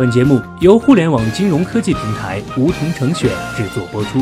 [0.00, 4.18] 本节目由互联网金融科技平台梧桐城选制作播出。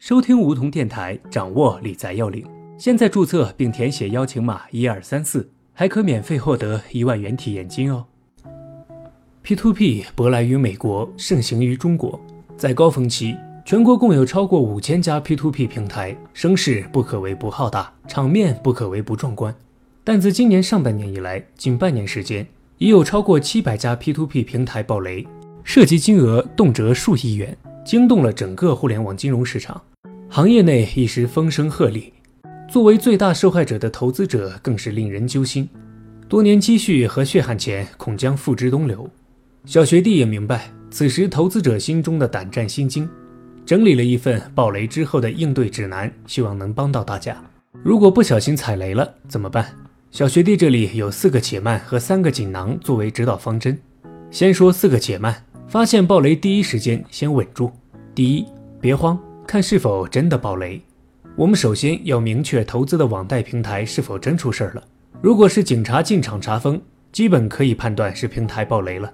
[0.00, 2.44] 收听梧桐电台，掌握理财要领。
[2.78, 8.04] 现在注册并填写邀请码一二三四，还可免费获得一万元体验金哦。
[9.44, 12.20] P2P 舶来于美国，盛行于中国，
[12.56, 13.36] 在高峰期。
[13.70, 19.54] 全国共有超过五千家 P2P 平台，声势不可谓不浩大，场面不可谓不壮观。
[20.02, 22.44] 但自今年上半年以来，近半年时间，
[22.78, 25.24] 已有超过七百家 P2P 平台爆雷，
[25.62, 29.80] 涉及金额动辄数亿元，惊动了整个互联网金融市场，
[30.28, 32.10] 行业内一时风声鹤唳。
[32.68, 35.68] 作为最大受害者的投资者，更是令人揪心，
[36.28, 39.08] 多年积蓄和血汗钱恐将付之东流。
[39.64, 43.08] 小学弟也明白此时投资者心中的胆战心惊。
[43.64, 47.36] 整理了一份暴雷之后的应对指南，希望能帮到大家。
[47.82, 49.66] 如果不小心踩雷了怎么办？
[50.10, 53.78] 小学弟这里有四个且慢和三个锦囊作为指导方针。
[54.30, 57.70] 先说四个且慢，发现暴雷第一时间先稳住。
[58.12, 58.44] 第一，
[58.80, 60.80] 别慌，看是否真的暴雷。
[61.36, 64.82] 我们首先要明确投资的网贷平台是否真出事儿了。
[65.22, 66.80] 如果是警察进场查封，
[67.12, 69.12] 基本可以判断是平台暴雷了。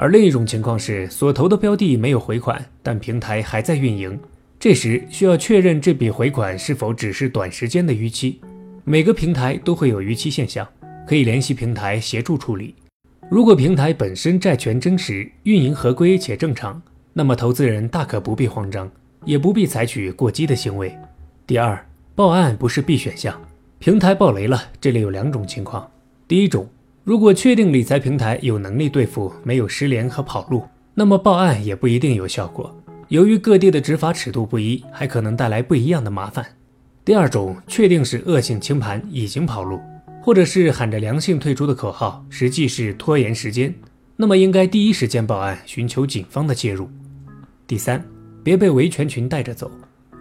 [0.00, 4.16] 而另一种情况是，所投的标的没有回款，但平台还在运营。
[4.56, 8.40] 这时需要确认这笔回款是否只是短时间的逾期。
[8.84, 10.64] 每个平台都会有逾期现象，
[11.04, 12.76] 可以联系平台协助处理。
[13.28, 16.80] 如果平台本身债权真实、运营合规且正常，
[17.12, 18.88] 那么投资人大可不必慌张，
[19.24, 20.96] 也不必采取过激的行为。
[21.44, 23.36] 第二，报案不是必选项。
[23.80, 25.90] 平台爆雷了，这里有两种情况。
[26.28, 26.68] 第一种。
[27.08, 32.70] 如果确定理财平台有能力对付，没有失联和跑路，那么报案也不一定有效果。
[33.08, 36.44] 由于各地的执法尺度不一，还可能带来不一样的麻烦。
[37.06, 39.80] 第二种，确定是恶性清盘，已经跑路，
[40.20, 43.74] 或者是喊着良性退出的口号，实际是拖延时间，
[44.14, 46.90] 那么应该第一时间报案，寻求警方的介入。
[47.66, 48.04] 第三，
[48.44, 49.70] 别被维权群带着走。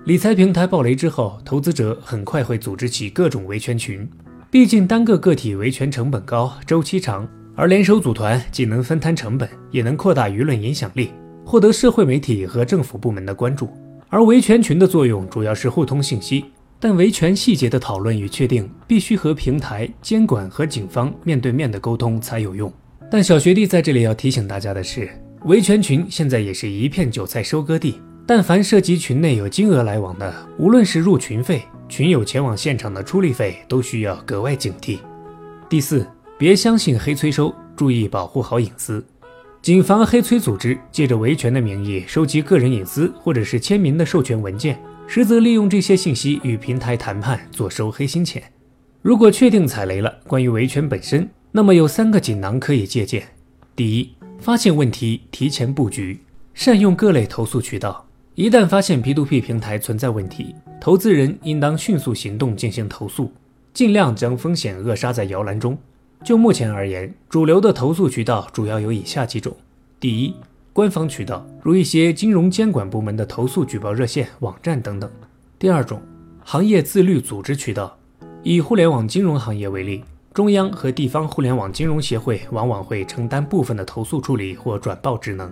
[0.06, 4.10] 理财平台暴雷之后，投资者很快会组织起各种维权群。
[4.50, 11.12] 毕竟单个个体维权成本高，周期长，而联手组团既能分摊成本，也能扩大舆论影响力，
[11.46, 13.70] 获得社会媒体和政府部门的关注。
[14.08, 16.46] 而维权群的作用主要是互通信息，
[16.80, 22.72] 但维权细节的讨论与确定必须和平台、监管和警方面对面的沟通才有用。
[23.12, 25.10] 但小学弟在这里要提醒大家的是，
[25.44, 31.64] 维权群现在也是一片韭菜收割地，但凡涉及群内有金额来往的，无论是入群费。
[31.90, 35.00] 群友前往现场的出力费都需要格外警惕。
[35.70, 36.06] 第四，
[36.38, 39.06] 别相信黑催收，注意保护好隐私。
[39.62, 48.42] 谨防黑催组织借着维权的名义收集个人隐私或者是签名的授权文件，实则利用这些信息与平台谈判，坐收黑心钱。
[49.02, 53.24] 如果确定踩雷了，关于维权本身，那么有三个锦囊可以借鉴：
[53.76, 56.20] 第一，发现问题提前布局，
[56.54, 58.07] 善用各类投诉渠道。
[58.38, 63.32] 一旦发现 P2P 平台存在问题，投资人应当迅速行动进行投诉，
[63.74, 65.76] 尽量将风险扼杀在摇篮中。
[66.24, 69.58] 就目前而言，主流的投诉渠道主要有以下几种：
[70.00, 70.36] 第一，
[70.72, 75.10] 官方渠道，如一些金融监管部门的投诉举报热线、网站等等；
[75.58, 76.00] 第二种，
[76.44, 77.98] 行业自律组织渠道，
[78.44, 85.50] 以互联网金融行业为例，中央和地方互联网金融协会往往会承担部分的投诉处理或转报职能；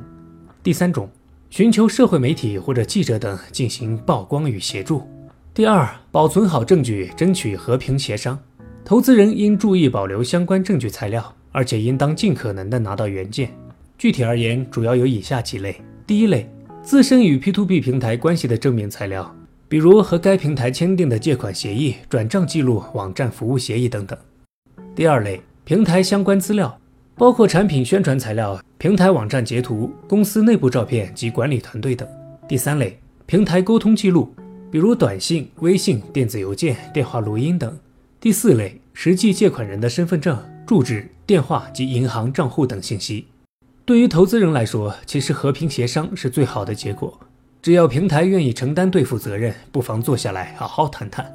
[0.61, 1.09] 第三种。
[1.49, 5.07] 寻求社会媒体或者记者等进行曝光与协助。
[5.53, 8.37] 第二，保存好证据，争取和平协商。
[8.83, 13.51] 投资人应注意保留相关证据材料，而且应当尽可能的拿到原件。
[13.97, 16.49] 具体而言，主要有以下几类：第一类，
[16.83, 19.33] 自身与 P2P 平台关系的证明材料，
[19.69, 24.17] 比如和该平台签订的借款协议、转账记录、网站服务协议等等；
[24.93, 26.77] 第二类，平台相关资料。
[27.17, 32.05] 包括产品宣传材料、平台网站截图、公司内部照片及管理团队等。
[32.45, 34.35] 第三类，平台沟通记录，
[34.69, 37.77] 比如短信、微信、电子邮件、电话录音等。
[38.19, 43.27] 第四类，实际借款人的身份证、住址、电话及银行账户等信息。
[43.85, 47.17] 对于投资人来说，其实和平协商是最好的结果。
[47.61, 51.33] 只要平台愿意承担兑付责任，不妨坐下来好好谈谈。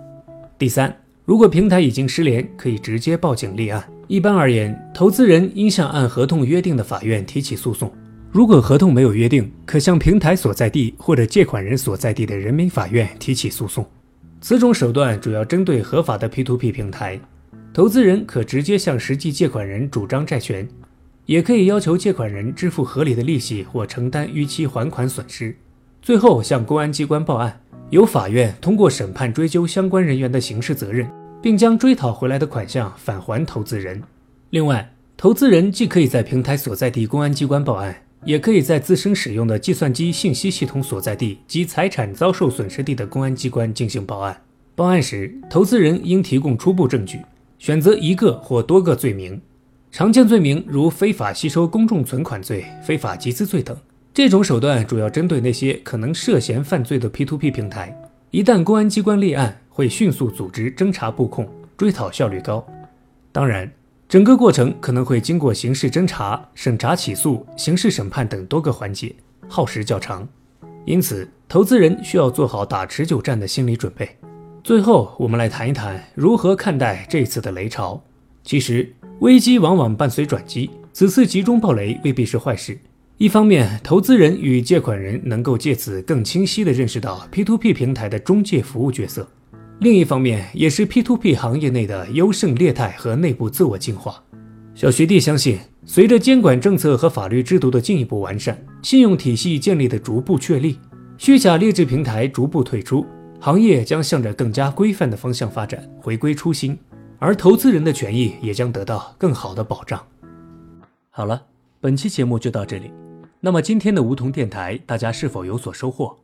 [0.59, 0.95] 第三。
[1.31, 3.89] 如果平台已经失联，可以直接报警立案。
[4.09, 7.89] 一般而言，投资人应向按合同约定的法院提起诉讼。
[8.33, 13.89] 如果合同没有约定，可向平台所在地或者借款人所在地的人民法院提起诉讼。
[14.41, 17.17] 此种手段主要针对合法的 P2P 平台。
[17.73, 20.69] 投资人可直接向实际借款人主张债权，
[21.27, 25.57] 也可以要求借款人支付合理的利息或承担逾期还款损失。
[26.03, 27.61] 最后向公安机关报案，
[27.91, 31.09] 由法院通过审判追究相关人员的刑事责任。
[31.43, 34.03] 并将追讨回来的款项返还投资人。
[34.51, 44.41] 另外，投资人既可以在平台所在地公安机关报案，也可以在自身使用的计算机信息系统所在地及财产遭受损失地的公安机关进行报案。
[44.75, 47.21] 报案时，投资人应提供初步证据，
[47.59, 49.41] 选择一个或多个罪名。
[49.93, 53.77] 常见罪名如非法吸收公众存款罪、非法集资罪等。
[54.15, 57.95] 这种手段主要针对那些可能涉嫌犯罪的 P2P 平台。
[58.31, 62.63] 一旦公安机关立案，会迅速组织侦查布控，追讨效率高。
[63.33, 63.73] 当然，
[64.09, 69.15] 整个过程可能会经过刑事侦查、审查起诉、刑事审判等多个环节，
[69.49, 70.29] 耗时较长。
[70.85, 74.17] 因此，投资人需要做好打持久战的心理准备。
[74.63, 78.03] 最后，我们来谈一谈如何看待这次的雷潮。
[78.43, 82.79] 其实，危机往往伴随转机，此次集中暴雷未必是坏事。
[83.19, 89.25] 一方面，投资人与借款人能够借此更清晰地认识到 P2P 平台的中介服务角色；
[89.81, 94.23] 另一方面，也是 P2P 行业内的优胜劣汰和内部自我净化。
[94.75, 100.79] 小学弟相信，随着监管政策和法律制度的进一步完善，信用体系建立的逐步确立，
[101.17, 103.07] 虚假劣质平台逐步退出，
[103.41, 106.79] 行业将向着更加规范的方向发展，回归初心，
[107.19, 109.99] 而投资人的权益也将得到更好的保障。
[111.09, 111.43] 好了，
[111.81, 112.91] 本期节目就到这里。
[113.41, 116.19] 那么今天的梧桐电台，大家是否有所收获？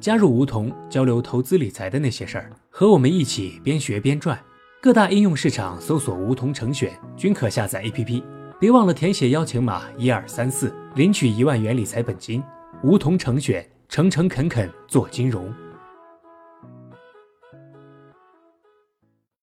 [0.00, 4.38] 加入梧桐交流投资理财的那些事儿，和我们一起边学边赚。
[4.80, 8.22] 各大应用市场搜索“梧桐成选”，均可下载 APP。
[8.60, 12.42] 别忘了填写邀请码一二三四，领取一万元理财本金。
[12.84, 15.52] 梧桐成选，诚诚恳恳做金融。